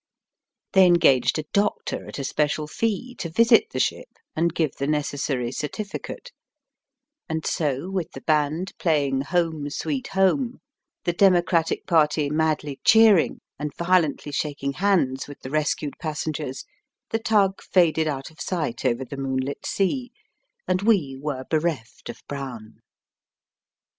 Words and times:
They 0.73 0.87
engaged 0.87 1.37
a 1.37 1.43
doctor 1.53 2.07
at 2.07 2.17
a 2.17 2.23
special 2.23 2.65
fee 2.65 3.13
to 3.19 3.29
visit 3.29 3.65
the 3.69 3.79
ship 3.79 4.09
and 4.35 4.51
give 4.51 4.77
the 4.79 4.87
necessary 4.87 5.51
cer 5.51 5.67
tificate; 5.67 6.31
and 7.29 7.45
so 7.45 7.87
with 7.91 8.13
the 8.13 8.21
band 8.21 8.73
playing 8.79 9.21
'* 9.21 9.21
Home, 9.29 9.69
Sweet 9.69 10.07
Hom,e," 10.07 10.57
the 11.03 11.13
Democratic 11.13 11.85
party 11.85 12.31
madly 12.31 12.79
cheering, 12.83 13.41
and 13.59 13.75
violently 13.77 14.31
shaking 14.31 14.73
hands 14.73 15.27
with 15.27 15.41
the 15.41 15.51
rescued 15.51 15.93
passengers, 15.99 16.65
the 17.11 17.19
tug 17.19 17.61
faded 17.61 18.07
out 18.07 18.31
of 18.31 18.41
sight 18.41 18.83
over 18.83 19.05
the 19.05 19.17
moonlit 19.17 19.67
sea, 19.67 20.11
and 20.67 20.81
we 20.81 21.15
were 21.21 21.43
bereft 21.47 22.09
of 22.09 22.21
Brown. 22.27 22.79